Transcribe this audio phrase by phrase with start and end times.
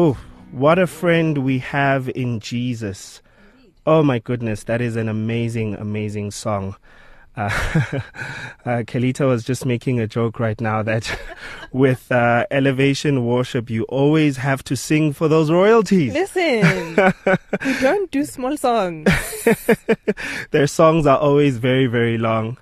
[0.00, 0.16] Oh,
[0.52, 3.20] what a friend we have in Jesus.
[3.84, 6.76] Oh my goodness, that is an amazing, amazing song.
[7.36, 7.50] Uh,
[8.64, 11.18] uh, Kelita was just making a joke right now that
[11.72, 16.14] with uh, elevation worship, you always have to sing for those royalties.
[16.14, 16.94] Listen,
[17.66, 19.10] we don't do small songs.
[20.52, 22.56] Their songs are always very, very long.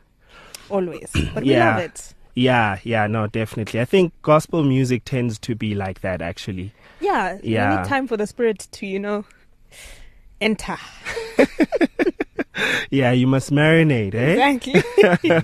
[0.70, 1.12] Always.
[1.34, 1.72] But we Yeah.
[1.72, 2.14] love it.
[2.34, 3.78] Yeah, yeah, no, definitely.
[3.80, 6.72] I think gospel music tends to be like that, actually.
[7.00, 7.34] Yeah.
[7.42, 7.76] You Yeah.
[7.76, 9.24] need time for the spirit to, you know,
[10.40, 10.76] enter.
[12.90, 14.34] Yeah, you must marinate, eh?
[14.36, 14.66] Thank
[15.22, 15.42] you.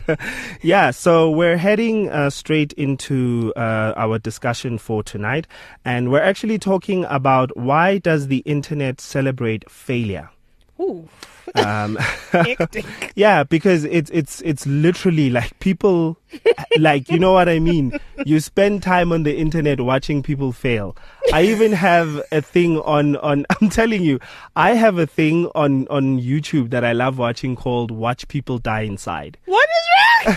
[0.62, 5.46] yeah, so we're heading uh, straight into uh, our discussion for tonight,
[5.84, 10.30] and we're actually talking about why does the internet celebrate failure?
[10.82, 11.08] Ooh.
[11.54, 11.98] Um,
[13.14, 16.16] yeah, because it's it's it's literally like people,
[16.78, 17.98] like you know what I mean.
[18.24, 20.96] You spend time on the internet watching people fail.
[21.32, 23.44] I even have a thing on on.
[23.60, 24.18] I'm telling you,
[24.56, 28.80] I have a thing on on YouTube that I love watching called "Watch People Die
[28.82, 30.36] Inside." What is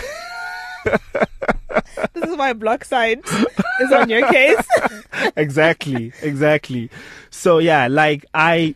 [2.14, 3.20] this is why block side
[3.80, 4.66] is on your case.
[5.36, 6.90] exactly, exactly.
[7.30, 8.74] So yeah, like I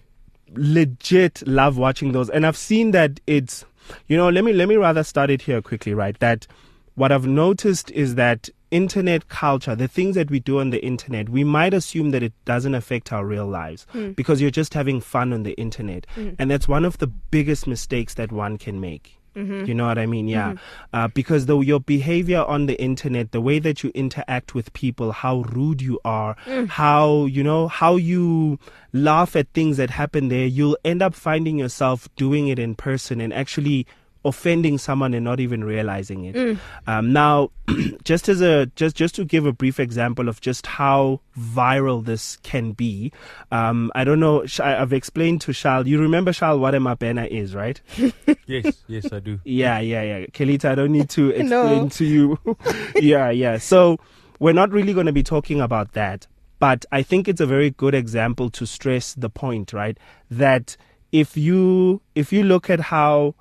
[0.55, 3.65] legit love watching those, and I've seen that it's,
[4.09, 6.19] you know, let me let me rather start it here quickly, right?
[6.21, 6.47] That
[6.95, 11.29] what I've noticed is that internet culture, the things that we do on the internet,
[11.29, 14.13] we might assume that it doesn't affect our real lives hmm.
[14.13, 16.31] because you're just having fun on the internet, hmm.
[16.39, 19.20] and that's one of the biggest mistakes that one can make.
[19.37, 19.65] Mm-hmm.
[19.65, 20.29] You know what I mean?
[20.29, 20.53] Yeah.
[20.53, 20.97] Mm-hmm.
[20.97, 25.13] Uh, because though your behavior on the internet, the way that you interact with people,
[25.13, 26.69] how rude you are, mm.
[26.69, 28.59] how, you know, how you
[28.93, 33.21] laugh at things that happen there, you'll end up finding yourself doing it in person
[33.21, 33.87] and actually
[34.25, 36.59] offending someone and not even realizing it.
[36.87, 37.51] Um, now,
[38.05, 42.37] just as a just just to give a brief example of just how viral this
[42.43, 43.13] can be,
[43.51, 44.45] um, I don't know.
[44.61, 45.87] I- I've explained to Shal.
[45.89, 47.81] You remember Shal what a Mabena is, right?
[48.47, 49.39] Yes, yes, I do.
[49.45, 50.27] Yeah, yeah, yeah.
[50.27, 51.89] Kelita, I don't need to explain No.
[51.89, 52.39] to you.
[52.97, 53.59] yeah, yeah.
[53.59, 53.99] So
[54.41, 56.27] we're not really going to be talking about that,
[56.59, 59.97] but I think it's a very good example to stress the point, right?
[60.33, 60.77] That
[61.13, 63.37] if you if you look at how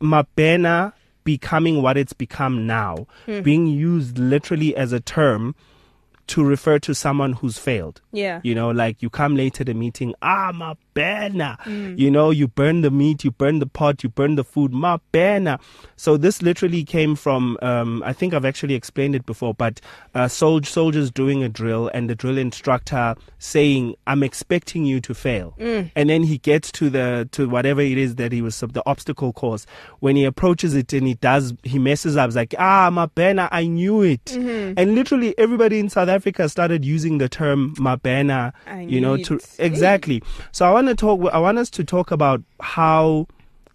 [0.00, 0.92] Mabena
[1.24, 3.40] becoming what it's become now, hmm.
[3.40, 5.54] being used literally as a term
[6.28, 8.00] to refer to someone who's failed.
[8.12, 8.40] Yeah.
[8.42, 11.56] You know, like you come late to the meeting, ah, my banner.
[11.66, 14.98] You know, you burn the meat, you burn the pot, you burn the food, my
[15.12, 15.58] banner.
[15.96, 19.80] So this literally came from, um, I think I've actually explained it before, but
[20.14, 25.14] uh, sol- soldiers doing a drill and the drill instructor saying, I'm expecting you to
[25.14, 25.54] fail.
[25.58, 29.32] And then he gets to the, to whatever it is that he was, the obstacle
[29.32, 29.66] course.
[30.00, 33.66] When he approaches it and he does, he messes up, it's like, ah, Mabena, I
[33.66, 34.34] knew it.
[34.76, 36.17] And literally everybody in South Africa
[36.48, 40.22] started using the term mabena, I you know, to exactly.
[40.52, 41.20] So I want to talk.
[41.32, 43.26] I want us to talk about how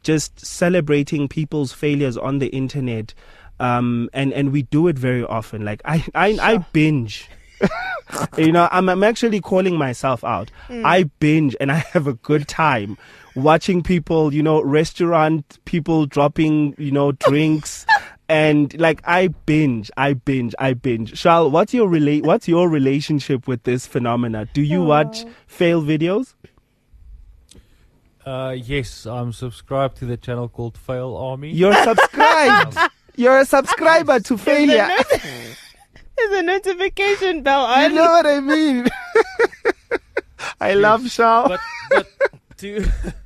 [0.03, 3.13] just celebrating people's failures on the internet,
[3.59, 5.63] um, and and we do it very often.
[5.65, 7.29] Like I I, I binge.
[8.37, 10.51] you know, I'm, I'm actually calling myself out.
[10.69, 12.97] I binge and I have a good time
[13.35, 17.85] watching people, you know, restaurant people dropping, you know, drinks.
[18.33, 21.15] And like I binge, I binge, I binge.
[21.15, 24.47] Shal, what's your rela- What's your relationship with this phenomena?
[24.53, 26.33] Do you watch fail videos?
[28.25, 31.51] Uh, yes, I'm subscribed to the channel called Fail Army.
[31.51, 32.75] You're subscribed.
[33.15, 34.89] You're a subscriber to failure.
[36.17, 37.91] There's a notification bell on.
[37.91, 38.87] You know what I mean?
[40.59, 41.49] I love Shal.
[41.49, 41.59] but
[41.91, 42.07] but
[42.57, 42.83] to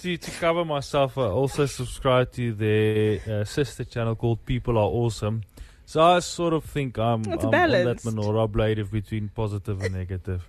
[0.00, 4.88] to to cover myself, I also subscribe to their uh, sister channel called People Are
[4.88, 5.42] Awesome.
[5.84, 9.92] So I sort of think I'm, I'm on that menorah blade of between positive and
[9.94, 10.48] negative,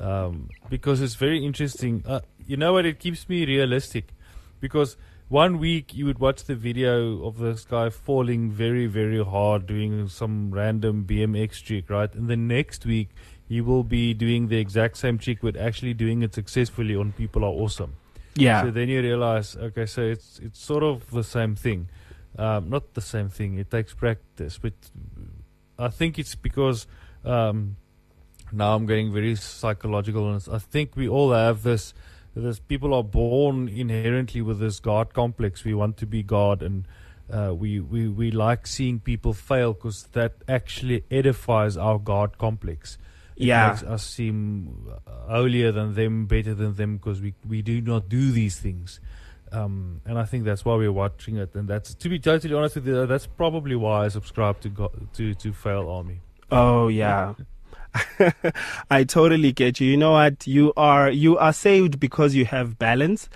[0.00, 2.02] um, because it's very interesting.
[2.06, 2.86] Uh, you know what?
[2.86, 4.14] It keeps me realistic,
[4.60, 4.96] because
[5.28, 10.08] one week you would watch the video of this guy falling very very hard doing
[10.08, 12.14] some random BMX trick, right?
[12.14, 13.10] And the next week
[13.48, 17.44] you will be doing the exact same trick, but actually doing it successfully on People
[17.44, 17.94] Are Awesome.
[18.40, 18.62] Yeah.
[18.62, 21.88] So then you realize, okay, so it's it's sort of the same thing.
[22.38, 23.58] Um, not the same thing.
[23.58, 24.74] It takes practice, but
[25.78, 26.86] I think it's because
[27.24, 27.76] um,
[28.52, 30.32] now I'm getting very psychological.
[30.32, 30.48] this.
[30.48, 31.94] I think we all have this.
[32.34, 35.64] This people are born inherently with this God complex.
[35.64, 36.86] We want to be God, and
[37.32, 42.98] uh, we, we we like seeing people fail because that actually edifies our God complex.
[43.38, 43.68] It Yeah.
[43.68, 44.88] makes us seem
[45.28, 49.00] holier than them, better than them, because we we do not do these things.
[49.52, 52.74] Um, and I think that's why we're watching it, and that's to be totally honest
[52.76, 56.20] with you, that's probably why I subscribe to go, to to Fail Army.
[56.50, 57.34] Oh yeah.
[58.90, 59.88] I totally get you.
[59.90, 60.46] You know what?
[60.46, 63.28] You are you are saved because you have balance.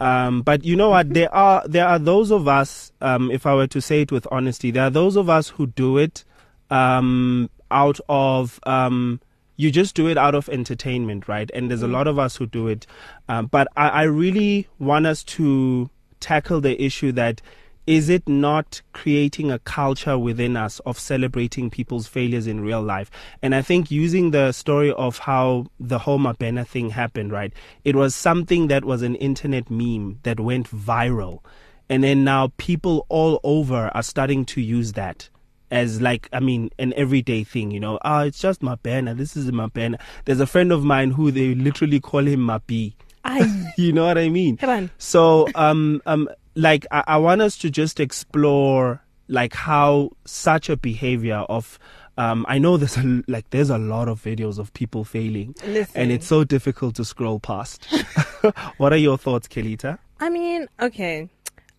[0.00, 1.08] Um, but you know what?
[1.18, 2.92] There are there are those of us.
[3.00, 5.66] Um, if I were to say it with honesty, there are those of us who
[5.66, 6.24] do it
[6.70, 9.20] um, out of um,
[9.58, 11.50] you just do it out of entertainment, right?
[11.52, 12.86] And there's a lot of us who do it.
[13.28, 15.90] Um, but I, I really want us to
[16.20, 17.42] tackle the issue that
[17.84, 23.10] is it not creating a culture within us of celebrating people's failures in real life?
[23.42, 27.52] And I think using the story of how the whole Mabena thing happened, right?
[27.84, 31.40] It was something that was an internet meme that went viral.
[31.88, 35.30] And then now people all over are starting to use that
[35.70, 37.98] as like I mean an everyday thing, you know.
[38.02, 39.16] Ah, it's just Mabena.
[39.16, 40.00] This is Mabena.
[40.24, 42.94] There's a friend of mine who they literally call him Mapi.
[43.24, 43.72] Aye.
[43.78, 44.56] You know what I mean?
[44.56, 44.90] Come on.
[44.98, 50.76] So um um like I, I want us to just explore like how such a
[50.76, 51.78] behavior of
[52.16, 56.00] um I know there's a like there's a lot of videos of people failing Listen.
[56.00, 57.86] and it's so difficult to scroll past.
[58.78, 59.98] what are your thoughts, Kelita?
[60.18, 61.28] I mean, okay.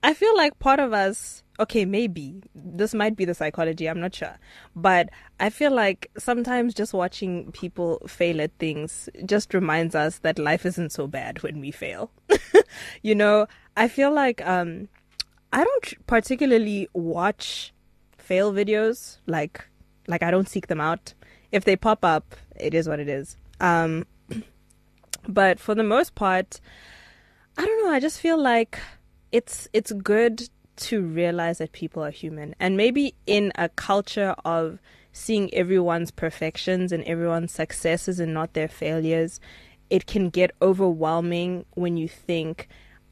[0.01, 4.15] I feel like part of us, okay, maybe this might be the psychology, I'm not
[4.15, 4.38] sure.
[4.75, 5.09] But
[5.39, 10.65] I feel like sometimes just watching people fail at things just reminds us that life
[10.65, 12.11] isn't so bad when we fail.
[13.03, 14.88] you know, I feel like um
[15.51, 17.73] I don't particularly watch
[18.17, 19.67] fail videos like
[20.07, 21.13] like I don't seek them out.
[21.51, 23.35] If they pop up, it is what it is.
[23.59, 24.05] Um
[25.27, 26.62] but for the most part,
[27.57, 28.79] I don't know, I just feel like
[29.31, 32.55] it's it's good to realize that people are human.
[32.59, 34.79] And maybe in a culture of
[35.11, 39.39] seeing everyone's perfections and everyone's successes and not their failures
[39.89, 42.67] it can get overwhelming when you think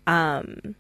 [0.06, 0.76] um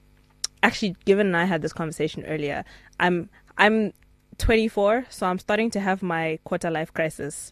[0.63, 2.63] actually given I had this conversation earlier
[2.99, 3.93] I'm I'm
[4.37, 7.51] 24 so I'm starting to have my quarter life crisis.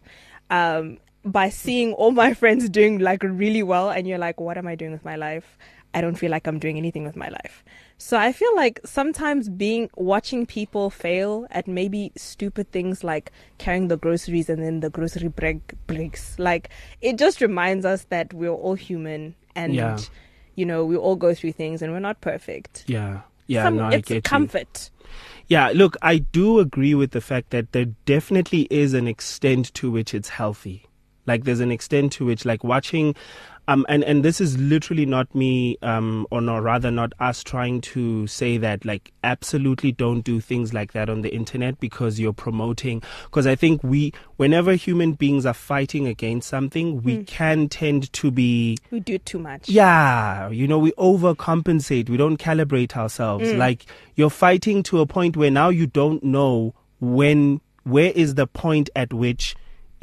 [0.49, 4.67] Um by seeing all my friends doing like really well and you're like what am
[4.67, 5.57] I doing with my life
[5.95, 7.63] I don't feel like I'm doing anything with my life.
[7.97, 13.88] So I feel like sometimes being watching people fail at maybe stupid things like carrying
[13.88, 16.38] the groceries and then the grocery break breaks.
[16.38, 16.69] Like
[17.01, 19.97] it just reminds us that we're all human and Yeah.
[20.56, 22.83] you know, we all go through things and we're not perfect.
[22.88, 23.21] Yeah.
[23.47, 24.21] Yeah, Some- no, I it's get you.
[24.21, 24.89] comfort.
[25.47, 29.89] Yeah, look, I do agree with the fact that there definitely is an extent to
[29.92, 30.88] which it's healthy.
[31.25, 33.16] Like there's an extent to which like watching
[33.68, 37.81] um and and this is literally not me um or no rather not us trying
[37.81, 42.31] to say that like absolutely don't do things like that on the internet because you're
[42.31, 48.13] promoting because I think we whenever human beings are fighting against something we can tend
[48.13, 49.68] to be We do too much.
[49.68, 52.10] yeah, you know, we overcompensate.
[52.10, 53.51] We don't calibrate ourselves.
[53.54, 53.86] Like
[54.16, 58.89] you're fighting to a point where now you don't know when, where is the point
[58.95, 59.56] at which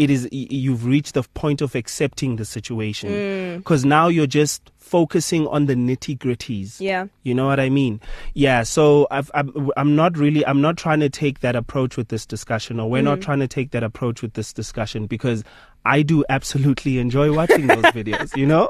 [0.03, 3.11] it is, you've reached the point of accepting the situation.
[3.11, 3.59] Mm.
[3.59, 6.81] Because now you're just focusing on the nitty gritties.
[6.81, 7.07] Yeah.
[7.23, 8.01] You know what I mean?
[8.35, 8.65] Yeah.
[8.65, 12.27] So I've, I'm, I'm not really, I'm not trying to take that approach with this
[12.27, 13.23] discussion, or we're not mm.
[13.23, 15.45] trying to take that approach with this discussion because
[15.85, 18.69] I do absolutely enjoy watching those videos, you know?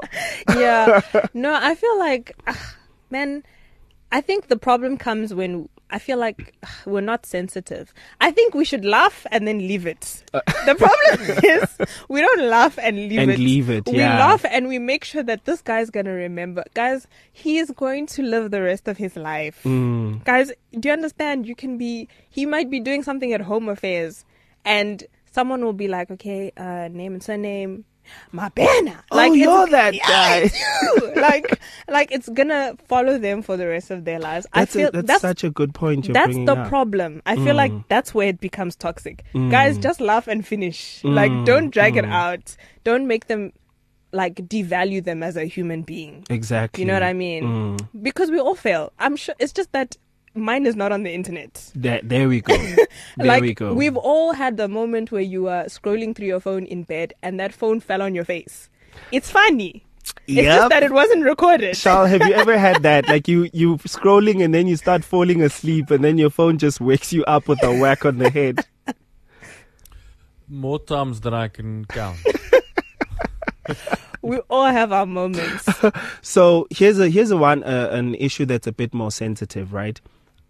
[0.49, 1.01] yeah.
[1.33, 2.55] No, I feel like, ugh,
[3.09, 3.43] man,
[4.11, 7.93] I think the problem comes when I feel like ugh, we're not sensitive.
[8.19, 10.23] I think we should laugh and then leave it.
[10.33, 11.77] the problem is
[12.09, 13.37] we don't laugh and leave And it.
[13.39, 14.17] leave it, We yeah.
[14.17, 16.63] laugh and we make sure that this guy's going to remember.
[16.73, 19.61] Guys, he is going to live the rest of his life.
[19.63, 20.23] Mm.
[20.25, 21.45] Guys, do you understand?
[21.47, 24.25] You can be, he might be doing something at home affairs
[24.65, 27.85] and someone will be like, okay, uh, name and surname.
[28.33, 28.97] Mabena.
[29.11, 30.37] Oh, you're that Yeah, guy.
[30.45, 30.59] it's
[31.05, 31.13] you.
[31.21, 34.45] like, like it's gonna follow them for the rest of their lives.
[34.53, 36.67] That's, I feel a, that's, that's such a good point you're that's the up.
[36.69, 37.21] problem.
[37.25, 37.85] I feel like Mm.
[37.87, 39.23] that's where it becomes toxic.
[39.33, 41.03] Guys, just laugh and finish.
[41.03, 42.11] Like, Mm, don't drag it mm.
[42.11, 42.55] out.
[42.83, 43.51] Don't make them
[44.11, 46.23] like devalue them as a human being.
[46.29, 46.81] Exactly.
[46.83, 47.43] You know what I mean?
[47.43, 47.87] Mm.
[48.03, 48.91] Because we all fail.
[48.99, 49.97] I'm sure it's just that
[50.35, 51.71] mine is not on the internet.
[51.75, 52.55] There, there we go.
[53.17, 53.73] There like we go.
[53.73, 57.39] we've all had the moment where you are scrolling through your phone in bed and
[57.39, 58.69] that phone fell on your face.
[59.11, 59.83] It's funny.
[60.27, 60.45] It's Yep.
[60.57, 61.75] just that it wasn't recorded.
[61.75, 63.07] Charles, have you ever had that?
[63.13, 66.81] Like you, you scrolling and then you start falling asleep and then your phone just
[66.81, 68.65] wakes you up with a whack on the head.
[70.47, 72.17] More times than I can count.
[74.21, 75.67] we all have our moments.
[76.21, 79.99] So here's a here's a one uh, an issue that's a bit more sensitive, right?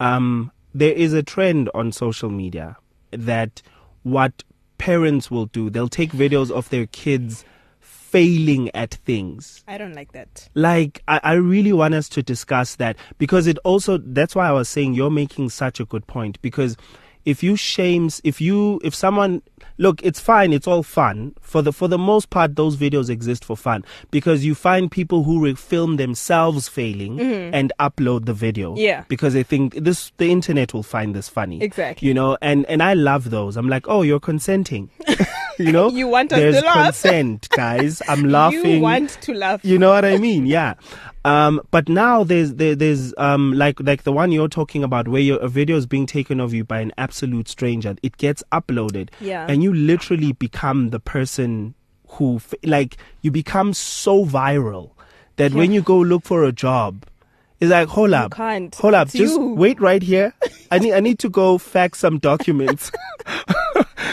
[0.04, 2.78] Um, there is a trend on social media
[3.12, 3.62] that
[4.04, 4.44] what
[4.78, 7.46] parents will do, they'll take videos of their kids
[7.80, 9.64] failing at things.
[9.68, 10.50] I don't like that.
[10.54, 14.52] Like I, I really want us to discuss that because it also that's why I
[14.52, 16.76] was saying you're making such a good point because
[17.26, 19.42] if you shames if you if someone
[19.78, 20.54] look, it's fine.
[20.54, 21.34] It's all fun.
[21.42, 25.24] For the for the most part, those videos exist for fun because you find people
[25.24, 28.72] who re- film themselves failing and upload the video.
[28.72, 28.80] Mm-hmm.
[28.80, 29.04] Yeah.
[29.08, 31.62] Because they think this the internet will find this funny.
[31.62, 32.08] Exactly.
[32.08, 33.58] You know, and and I love those.
[33.58, 34.90] I'm like, oh, you're consenting.
[35.60, 36.86] you know, You want us There's to laugh.
[36.86, 38.02] consent, guys.
[38.08, 38.66] I'm laughing.
[38.66, 39.64] You want to laugh.
[39.64, 40.46] You know what I mean?
[40.46, 40.76] Yeah.
[41.26, 45.22] Um, but now there's there, there's um like like the one you're talking about where
[45.22, 47.96] your a video is being taken of you by an absolute stranger.
[48.04, 49.46] It gets uploaded, Yeah.
[49.48, 51.76] and you literally become the person
[52.10, 54.92] who like you become so viral
[55.38, 57.06] that when you go look for a job,
[57.62, 58.76] it's like hold up, can't.
[58.76, 59.54] hold up, It's just you.
[59.54, 60.34] wait right here.
[60.72, 62.92] I need I need to go fax some documents.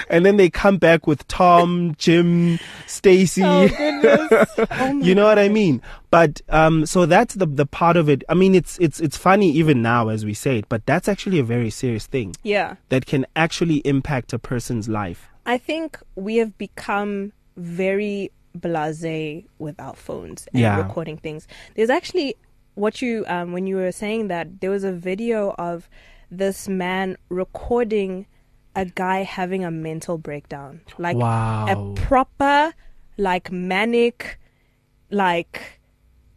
[0.09, 4.49] And then they come back with Tom, Jim, Stacy Oh goodness.
[4.71, 5.83] Oh you know what I mean?
[6.11, 8.25] But um, so that's the the part of it.
[8.29, 11.39] I mean, it's it's it's funny even now as we say it, but that's actually
[11.39, 12.77] a very serious thing Yeah.
[12.89, 15.29] that can actually impact a person's life.
[15.47, 20.77] I think we have become very blasé with our phones and Yeah.
[20.79, 21.47] recording things.
[21.75, 22.35] There's actually
[22.75, 25.89] what you um, when you were saying that there was a video of
[26.31, 28.27] this man recording
[28.77, 31.67] a guy having a mental breakdown, like Wow.
[31.69, 32.73] a proper,
[33.17, 34.39] like manic,
[35.11, 35.81] like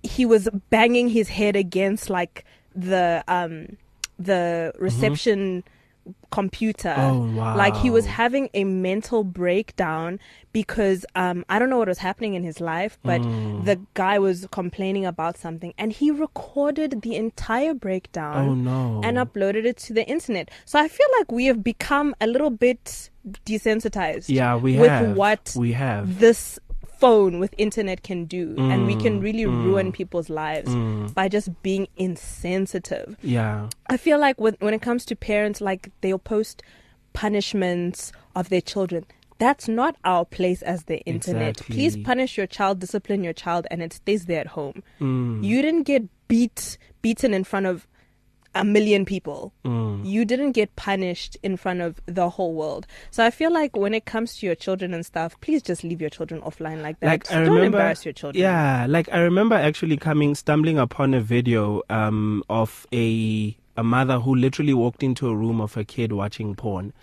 [0.01, 2.43] he was banging his head against like
[2.75, 3.77] the um
[4.19, 5.63] the reception
[6.31, 6.93] computer.
[6.97, 7.55] Oh, wow.
[7.55, 10.19] like he was having a mental breakdown
[10.51, 13.65] because um I don't know what was happening in his life, but Mm.
[13.65, 19.01] the guy was complaining about something and he recorded the entire breakdown Oh no.
[19.03, 20.49] and uploaded it to the internet.
[20.65, 23.09] So I feel like we have become a little bit
[23.45, 25.15] desensitized yeah, we with have.
[25.15, 26.19] what we have.
[26.19, 26.59] this
[27.03, 31.13] phone with internet can do and we can Mm, really mm, ruin people's lives Mm,
[31.13, 33.17] by just being insensitive.
[33.21, 33.67] yeah.
[33.93, 36.63] I feel like when when it comes to parents, like they'll post
[37.13, 39.05] punishments of their children.
[39.39, 41.57] That's not our place as the internet.
[41.57, 44.83] Please punish your child, discipline your child, and it stays there at home.
[45.01, 47.87] Mm, You didn't get beat beaten in front of
[48.55, 49.53] a million people.
[49.65, 50.05] mm.
[50.05, 52.85] You didn't get punished in front of the whole world.
[53.11, 56.01] So I feel like when it comes to your children and stuff, please just leave
[56.01, 57.07] your children offline like that.
[57.07, 58.41] Like I Don't remember, embarrass your children.
[58.41, 58.85] yeah.
[58.87, 64.35] Like I remember actually coming, stumbling upon a video um of a a mother who
[64.35, 66.93] literally walked into a room of her kid watching porn,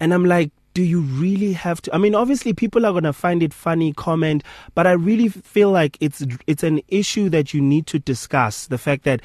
[0.00, 1.94] and I'm like, do you really have to?
[1.94, 4.42] I mean, obviously people are gonna find it funny, comment,
[4.74, 8.66] but I really feel like it's it's an issue that you need to discuss.
[8.66, 9.22] The fact that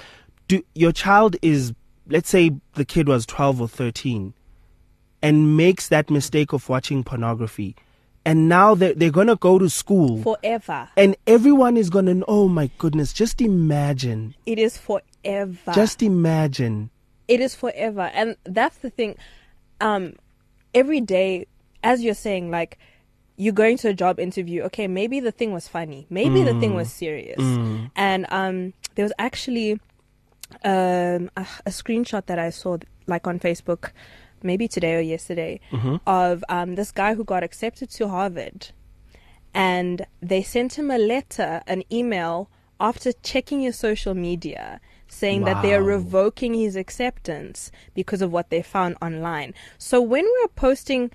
[0.47, 1.73] do your child is,
[2.07, 4.33] let's say, the kid was 12 or 13
[5.21, 7.75] and makes that mistake of watching pornography.
[8.25, 10.89] And now they're, they're going to go to school Forever.
[10.95, 14.33] and everyone is going to, oh my goodness, just imagine.
[14.45, 15.71] It is forever.
[15.73, 16.89] Just imagine.
[17.27, 19.15] it is forever and that's the thing
[19.79, 20.13] um
[20.73, 21.45] every day
[21.81, 22.77] as you're saying like
[23.37, 26.73] you're going to a job interview okay maybe the thing was funny maybe the thing
[26.75, 27.89] was serious Mm.
[27.95, 29.79] and um there was actually
[30.63, 33.91] um a, a screenshot that i saw like on facebook
[34.41, 35.99] maybe today or yesterday Mhm.
[36.05, 38.69] of um this guy who got accepted to harvard.
[39.53, 45.61] And they sent him a letter an email after checking his social media saying that
[45.61, 49.53] they are revoking his acceptance because of what they found online.
[49.77, 51.11] So when we're posting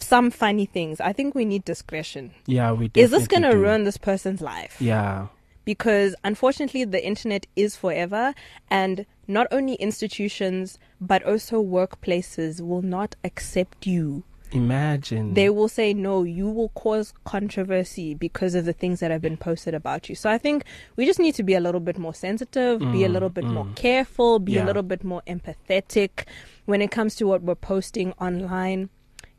[0.00, 2.30] some funny things i think we need discretion.
[2.46, 4.80] Yeah, we is this going to ruin this person's life?
[4.80, 5.26] Yeah.
[5.68, 8.24] Because unfortunately the internet is forever
[8.70, 14.22] and not only institutions but also workplaces will not accept you
[14.52, 15.34] Imagine.
[15.34, 19.36] they will say no you will cause controversy because of the things that have been
[19.36, 20.64] posted about you so i think
[20.96, 23.44] we just need to be a little bit more sensitive be a Mm, little bit
[23.44, 23.76] more mm.
[23.76, 26.24] careful be a little bit more empathetic
[26.64, 28.88] when it comes to what we're posting online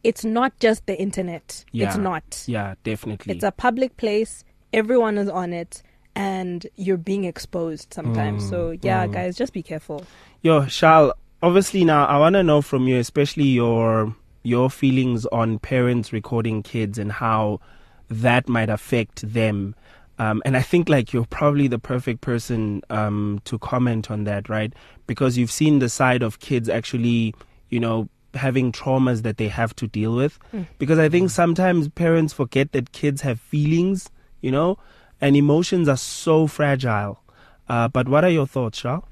[0.04, 3.34] it's not just the internet it's not yeah, definitely.
[3.34, 4.44] it's a public place.
[4.72, 5.82] Everyone is on it,
[6.20, 8.44] and you're being exposed sometimes.
[8.44, 9.14] Mm, so yeah, mm.
[9.14, 10.04] guys, just be careful.
[10.42, 15.60] Yo, Shal, obviously now I want to know from you, especially your your feelings on
[15.60, 17.62] parents recording kids and how
[18.10, 19.76] that might affect them.
[20.18, 24.50] Um, and I think like you're probably the perfect person um, to comment on that,
[24.50, 24.74] right?
[25.08, 27.34] Because you've seen the side of kids actually,
[27.70, 30.38] you know, having traumas that they have to deal with.
[30.54, 30.68] Mm.
[30.80, 34.10] Because I think sometimes parents forget that kids have feelings,
[34.42, 34.78] you know,
[35.22, 37.22] and emotions are so fragile.
[37.68, 39.08] Uh, but what are your thoughts, Shal?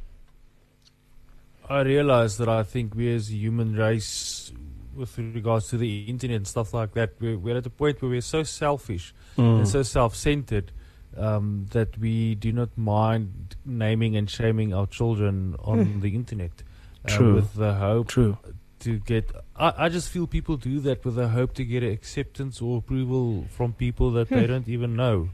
[1.70, 4.52] I realize that I think we as a human race,
[4.96, 8.10] with regards to the internet and stuff like that, we're, we're at a point where
[8.12, 9.58] we're so selfish Mm.
[9.60, 10.72] and so self-centered
[11.16, 16.00] um, that we do not mind naming and shaming our children on Hmm.
[16.00, 16.64] the internet,
[17.06, 17.36] uh, True.
[17.36, 18.38] with the hope True.
[18.80, 22.62] to get I, I just feel people do that with the hope to get acceptance
[22.62, 25.30] or approval from people that they don't even know.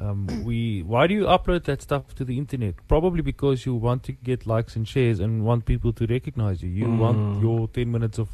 [0.00, 2.74] Um, we why do you upload that stuff to the internet?
[2.88, 6.68] Probably because you want to get likes and shares and want people to recognize you.
[6.70, 6.98] You Mm.
[6.98, 8.28] want your ten minutes of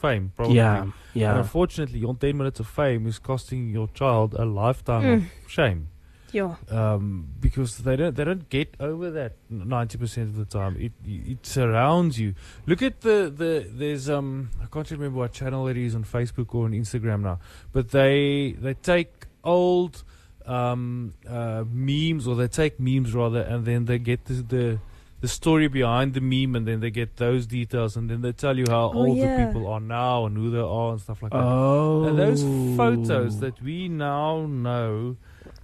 [0.00, 0.32] fame.
[0.36, 0.56] Probably.
[0.56, 1.38] Yeah, And yeah.
[1.38, 5.14] unfortunately, your ten minutes of fame is costing your child a lifetime Mm.
[5.16, 5.88] of shame
[6.32, 6.56] Yeah.
[6.70, 10.76] um, because they don't they don't get over that ninety percent of the time.
[10.78, 12.34] It it surrounds you.
[12.66, 16.54] Look at the, the there's um I can't remember what channel it is on Facebook
[16.54, 17.38] or on Instagram now,
[17.72, 20.02] but they they take old
[20.46, 24.78] um uh memes or they take memes rather and then they get the the,
[25.22, 28.58] the story behind the meme and then they get those details and then they tell
[28.58, 29.36] you how Oh, old yeah.
[29.38, 31.38] the people are now and who they are and stuff like that.
[31.42, 32.04] Oh.
[32.04, 32.42] And those
[32.76, 35.16] photos that we now know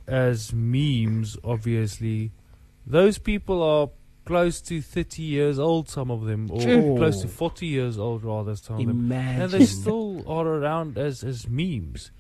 [0.06, 2.32] as memes, obviously,
[2.86, 3.90] those people are
[4.24, 6.96] close to 30 years old, some of them, or True.
[6.96, 9.12] close to 40 years old, rather, some of them.
[9.12, 12.10] And they still are around as, as memes.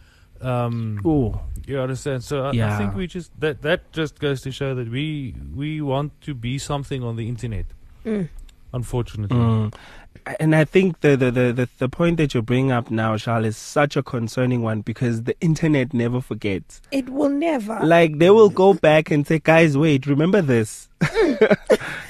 [0.40, 1.38] Um, Ooh.
[1.66, 2.24] you understand?
[2.24, 5.80] So I, I think we just that that just goes to show that we we
[5.80, 7.66] want to be something on the internet.
[8.04, 8.28] Mm.
[8.72, 9.74] Unfortunately, Mm.
[10.38, 13.46] And I think the, the, the, the, the point that you bring up now, Charles,
[13.46, 16.82] is such a concerning one because the internet never forgets.
[16.90, 17.80] It will never.
[17.82, 20.88] Like they will go back and say, "Guys, wait, remember this."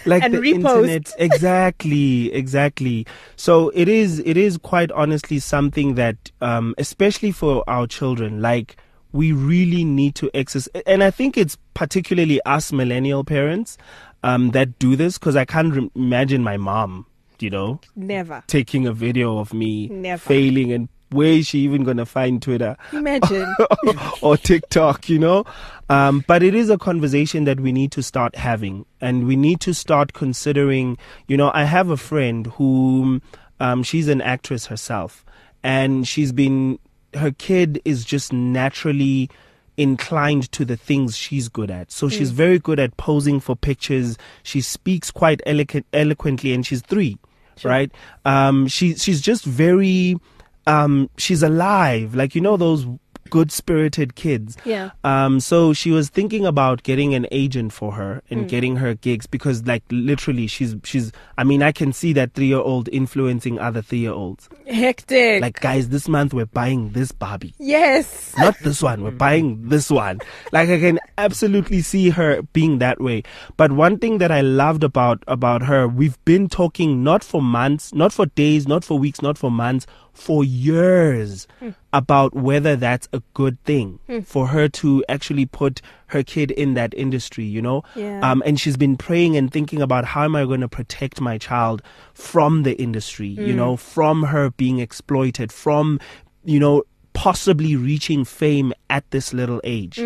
[0.06, 0.54] like And the repost.
[0.54, 3.06] internet, exactly, exactly.
[3.36, 8.76] So it is, it is quite honestly something that, um, especially for our children, like
[9.12, 10.68] we really need to access.
[10.86, 13.76] And I think it's particularly us millennial parents
[14.22, 17.06] um, that do this because I can't re- imagine my mom,
[17.38, 18.44] you know, never.
[18.46, 20.18] taking a video of me Never.
[20.20, 22.76] failing and where is she even going to find Twitter?
[22.92, 23.54] Imagine.
[24.22, 25.44] or TikTok, you know.
[25.88, 29.60] Um, but it is a conversation that we need to start having, and we need
[29.60, 30.98] to start considering.
[31.26, 33.20] You know, I have a friend who,
[33.58, 35.24] um, she's an actress herself,
[35.62, 36.78] and she's been
[37.14, 39.30] her kid is just naturally
[39.76, 41.90] inclined to the things she's good at.
[41.90, 44.18] So she's very good at posing for pictures.
[44.42, 47.18] She speaks quite eloquent, eloquently, and she's three,
[47.64, 47.90] right?
[48.24, 50.18] Um, she she's just very,
[50.66, 52.14] um, she's alive.
[52.14, 52.86] Like you know those
[53.28, 54.56] good spirited kids.
[54.64, 54.90] yeah.
[55.04, 58.48] Um, so she was thinking about getting an agent for her and Mm.
[58.48, 61.12] getting her gigs because, like, literally, she's she's.
[61.38, 64.48] I mean, I can see that three year old influencing other three year olds.
[64.66, 65.40] Hectic.
[65.42, 68.34] Like, guys, this month we're buying this Barbie yes.
[68.36, 69.04] not this one.
[69.04, 70.20] We're buying this one.
[70.50, 73.22] Like I can absolutely see her being that way.
[73.56, 77.94] But one thing that I loved about about her, we've been talking not for months,
[77.94, 81.46] not for days, not for weeks, not for months, for years
[81.92, 86.92] about whether that's a good thing for her to actually put her kid in that
[86.94, 87.82] industry, you know?
[87.94, 88.20] Yeah.
[88.28, 91.38] Um, and she's been praying and thinking about how am I going to protect my
[91.38, 91.82] child
[92.14, 96.00] from the industry, you know, from her being exploited, from,
[96.44, 99.98] you know, possibly reaching fame at this little age.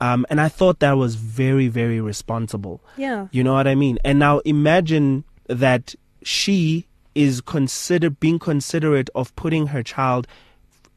[0.00, 2.82] Um, and I thought that was very, very responsible.
[2.96, 3.28] yeah.
[3.32, 3.98] You know what I mean?
[4.04, 10.26] And now imagine that she is consider being considerate of putting her child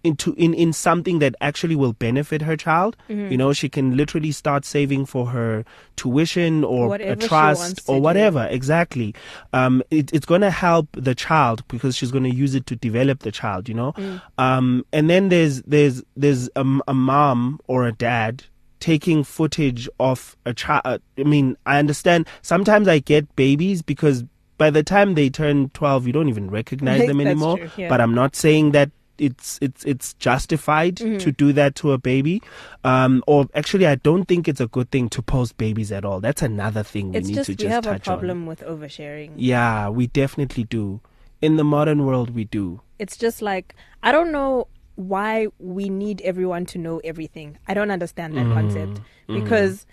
[0.04, 2.96] into in, in something that actually will benefit her child.
[3.10, 3.32] Mm-hmm.
[3.32, 7.98] You know, she can literally start saving for her tuition or Whatever a trust or
[7.98, 8.02] do.
[8.02, 8.48] whatever.
[8.50, 9.14] Exactly.
[9.54, 12.76] Um, it, it's going to help the child because she's going to use it to
[12.76, 13.68] develop the child.
[13.68, 13.92] You know.
[13.94, 14.22] Mm.
[14.38, 18.44] Um, and then there's there's there's a, a mom or a dad
[18.80, 21.02] taking footage of a child.
[21.18, 22.28] I mean, I understand.
[22.42, 24.24] Sometimes I get babies because
[24.58, 27.58] by the time they turn 12, you don't even recognize them anymore.
[27.58, 27.90] true, yeah.
[27.90, 31.18] But I'm not saying that it's it's it's justified Mm-hmm.
[31.18, 32.42] to do that to a baby.
[32.84, 36.20] Um, or actually, I don't think it's a good thing to post babies at all.
[36.20, 38.18] That's another thing we It's need just to we just have a touch on.
[38.18, 39.32] problem with oversharing.
[39.36, 41.02] Yeah, we definitely do.
[41.42, 42.82] In the modern world, we do.
[43.00, 47.58] It's just like I don't know why we need everyone to know everything.
[47.68, 49.86] I don't understand that concept because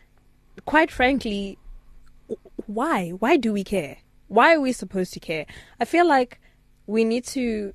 [0.66, 1.58] quite frankly
[2.66, 3.10] why?
[3.10, 3.98] Why do we care?
[4.28, 5.46] Why are we supposed to care?
[5.80, 6.40] I feel like
[6.86, 7.72] we need to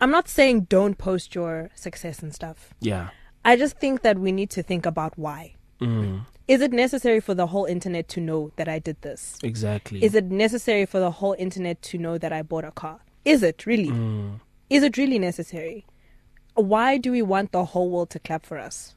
[0.00, 2.74] I'm not saying don't post your success and stuff.
[2.80, 3.08] Yeah.
[3.44, 5.54] I just think that we need to think about why.
[5.80, 9.38] Mm, Is it necessary for the whole internet to know that I did this?
[9.42, 10.02] exactly.
[10.04, 13.00] Is it necessary for the whole internet to know that I bought a car?
[13.24, 13.88] Is it really?
[13.88, 15.86] Mm, Is it really necessary?
[16.54, 18.94] Why do we want the whole world to clap for us?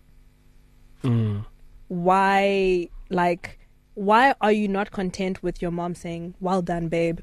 [1.04, 1.46] mm,
[1.88, 3.59] Why, like,
[3.96, 7.20] why are you not content with your mom saying, Well done, babe?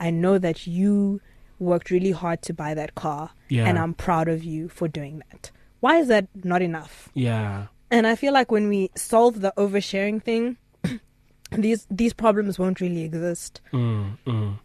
[0.00, 1.20] I know that you
[1.58, 3.66] worked really hard to buy that car, Yeah.
[3.66, 5.50] and I'm proud of you for doing that.
[5.80, 7.08] Why is that not enough?
[7.14, 7.66] yeah.
[7.90, 10.58] And I feel like when we solve the oversharing thing,
[11.52, 13.62] these these problems won't really exist.
[13.72, 14.58] Mm, mm.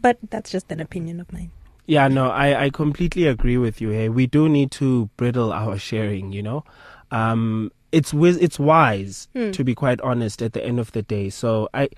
[0.00, 1.52] But that's just an opinion of mine.
[1.86, 3.90] Yeah, no, I, I completely agree with you.
[3.90, 6.32] Hey, we do need to bridle our sharing.
[6.32, 6.64] You know,
[7.12, 9.50] um, it's it's wise Hmm.
[9.52, 11.30] to be quite honest at the end of the day.
[11.30, 11.88] So I,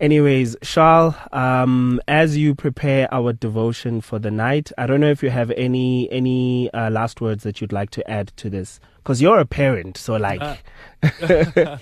[0.00, 5.22] anyways, Charles, um, as you prepare our devotion for the night, I don't know if
[5.22, 9.20] you have any any uh, last words that you'd like to add to this, because
[9.22, 9.96] you're a parent.
[9.98, 10.56] So like, Uh,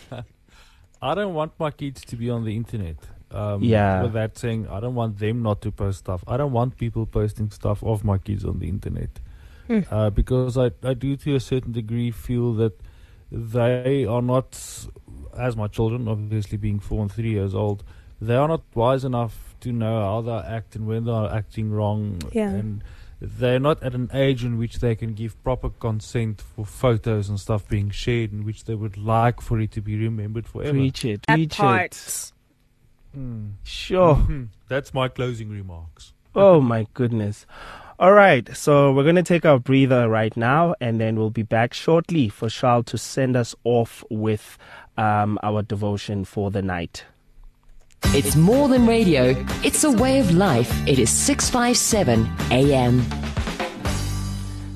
[1.00, 2.96] I don't want my kids to be on the internet.
[3.30, 4.02] Um, Yeah.
[4.02, 6.24] With that saying, I don't want them not to post stuff.
[6.26, 9.20] I don't want people posting stuff of my kids on the internet.
[9.68, 9.80] Hmm.
[9.90, 12.80] Uh, because I, I do to a certain degree feel that
[13.30, 14.58] they are not,
[15.36, 17.84] as my children, obviously being four and three years old,
[18.20, 21.70] they are not wise enough to know how they act and when they are acting
[21.70, 22.20] wrong.
[22.32, 22.50] Yeah.
[22.50, 22.82] And
[23.20, 27.38] they're not at an age in which they can give proper consent for photos and
[27.38, 30.70] stuff being shared in which they would like for it to be remembered forever.
[30.70, 31.92] preach it, That preach part.
[31.92, 32.32] it.
[33.18, 33.52] Mm.
[33.64, 34.14] Sure.
[34.16, 34.48] Mhm.
[34.68, 36.12] That's my closing remarks.
[36.34, 37.46] Oh my goodness.
[38.00, 41.42] All right, so we're going to take our breather right now, and then we'll be
[41.42, 44.56] back shortly for Charles to send us off with
[44.96, 47.04] um, our devotion for the night.
[48.14, 49.34] It's more than radio,
[49.64, 50.70] it's a way of life.
[50.86, 53.02] It is 657 AM.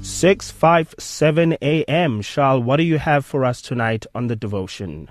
[0.03, 2.23] 657 a.m.
[2.23, 5.09] Charles, what do you have for us tonight on the devotion?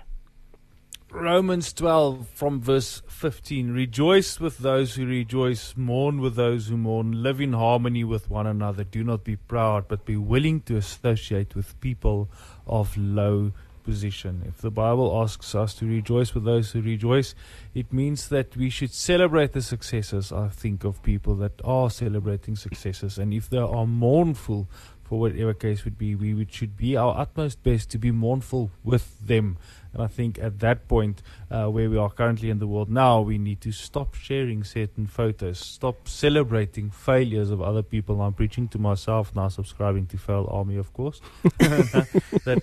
[1.14, 7.22] Romans 12 from verse 15 Rejoice with those who rejoice, mourn with those who mourn,
[7.22, 8.86] live in harmony with one another.
[8.86, 12.30] Do not be proud, but be willing to associate with people
[12.66, 13.52] of low
[13.84, 14.44] position.
[14.48, 17.36] If the Bible asks us to rejoice with those who rejoice,
[17.74, 22.56] it means that we should celebrate the successes, I think, of people that are celebrating
[22.56, 23.18] successes.
[23.18, 24.70] And if they are mournful,
[25.12, 28.72] for whatever case would be, we would, should be our utmost best to be mournful
[28.82, 29.58] with them.
[29.92, 33.20] And I think at that point, uh, where we are currently in the world now,
[33.20, 38.22] we need to stop sharing certain photos, stop celebrating failures of other people.
[38.22, 41.20] I'm preaching to myself now, subscribing to Fail Army, of course.
[41.60, 42.62] that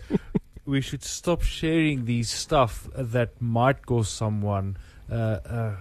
[0.65, 4.79] we should stop sharing these stuff that might cause someone
[5.13, 5.77] uh, uh,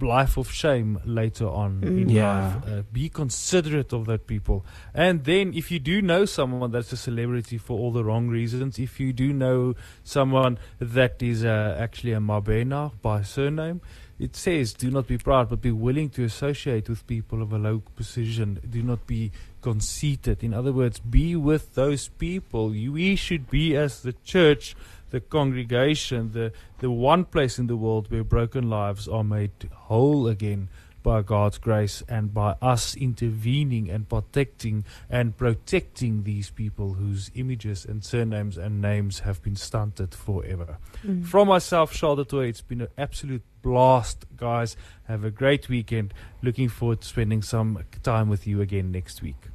[0.00, 2.54] life of shame later on in Yeah.
[2.64, 2.68] life.
[2.68, 4.64] Uh, be considerate of that people.
[4.92, 8.78] And then, if you do know someone that's a celebrity for all the wrong reasons,
[8.78, 13.80] if you do know someone that is uh, actually a Mabena by surname,
[14.18, 17.58] it says, do not be proud, but be willing to associate with people of a
[17.58, 18.60] low position.
[18.68, 20.44] Do not be conceited.
[20.44, 22.74] In other words, be with those people.
[22.74, 24.76] You, we should be, as the church,
[25.14, 30.26] the congregation, the, the one place in the world where broken lives are made whole
[30.26, 30.68] again
[31.04, 37.84] by God's grace and by us intervening and protecting and protecting these people whose images
[37.84, 40.78] and surnames and names have been stunted forever.
[41.06, 41.24] Mm.
[41.24, 44.76] From myself, Charlotte Toy, it's been an absolute blast, guys.
[45.04, 46.12] Have a great weekend.
[46.42, 49.53] Looking forward to spending some time with you again next week.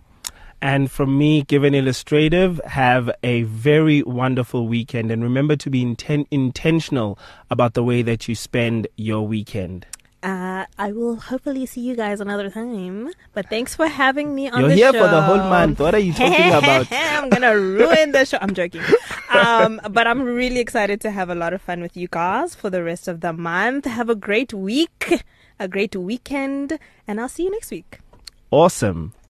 [0.62, 5.10] And from me, Given Illustrative, have a very wonderful weekend.
[5.10, 7.18] And remember to be inten- intentional
[7.50, 9.86] about the way that you spend your weekend.
[10.22, 13.10] Uh, I will hopefully see you guys another time.
[13.34, 15.06] But thanks for having me on You're the here show.
[15.06, 15.80] for the whole month.
[15.80, 16.88] What are you talking about?
[16.92, 18.38] I'm gonna ruin the show.
[18.42, 18.82] I'm joking.
[19.30, 22.70] Um, but I'm really excited to have a lot of fun with you guys for
[22.70, 23.86] the rest of the month.
[23.86, 25.24] Have a great week,
[25.58, 28.00] a great weekend, and I'll see you next week.
[28.52, 29.14] Awesome.